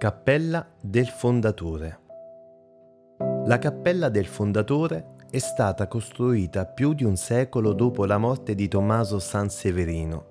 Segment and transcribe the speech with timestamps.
[0.00, 1.98] Cappella del Fondatore
[3.44, 8.66] La cappella del Fondatore è stata costruita più di un secolo dopo la morte di
[8.66, 10.24] Tommaso Sanseverino.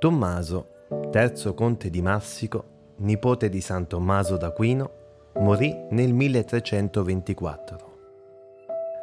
[0.00, 2.64] Tommaso, terzo conte di Marsico,
[2.96, 4.90] nipote di San Tommaso d'Aquino,
[5.34, 7.78] morì nel 1324.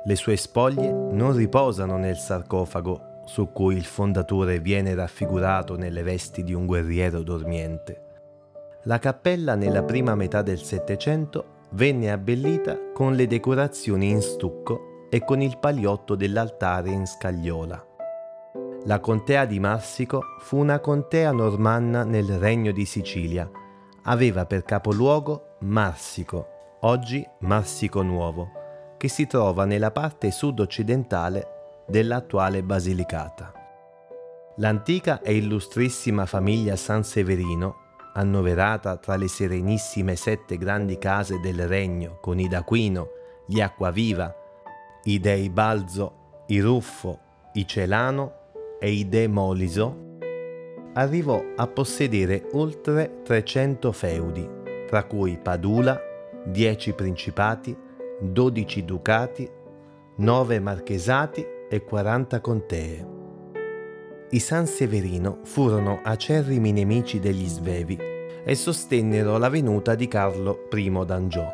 [0.03, 6.43] Le sue spoglie non riposano nel sarcofago su cui il fondatore viene raffigurato nelle vesti
[6.43, 8.07] di un guerriero dormiente.
[8.83, 15.25] La cappella nella prima metà del Settecento venne abbellita con le decorazioni in stucco e
[15.25, 17.85] con il paliotto dell'altare in scagliola.
[18.85, 23.49] La contea di Marsico fu una contea normanna nel regno di Sicilia.
[24.03, 28.51] Aveva per capoluogo Marsico, oggi Marsico Nuovo,
[28.97, 33.51] che si trova nella parte sud-occidentale dell'attuale Basilicata.
[34.55, 42.39] L'antica e illustrissima famiglia Sanseverino, annoverata tra le serenissime sette grandi case del regno con
[42.39, 43.09] i D'Aquino,
[43.45, 44.33] gli Acquaviva,
[45.03, 47.19] i dei Balzo, i Ruffo,
[47.53, 48.33] i Celano
[48.79, 50.07] e i De Moliso,
[50.93, 54.49] arrivò a possedere oltre 300 feudi,
[54.87, 55.99] tra cui Padula,
[56.45, 57.75] 10 principati,
[58.21, 59.49] 12 ducati,
[60.17, 63.18] 9 marchesati e 40 contee.
[64.31, 67.97] I San Severino furono acerrimi nemici degli Svevi
[68.45, 71.51] e sostennero la venuta di Carlo I d'Angiò.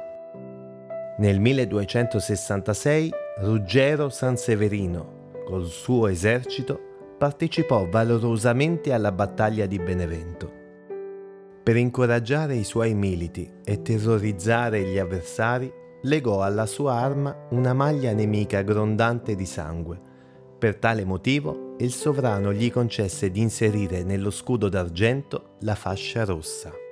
[1.20, 6.78] Nel 1266 Ruggero Sanseverino, col suo esercito,
[7.18, 10.52] partecipò valorosamente alla battaglia di Benevento.
[11.64, 18.12] Per incoraggiare i suoi militi e terrorizzare gli avversari, legò alla sua arma una maglia
[18.12, 19.98] nemica grondante di sangue.
[20.60, 26.85] Per tale motivo il sovrano gli concesse di inserire nello scudo d'argento la fascia rossa.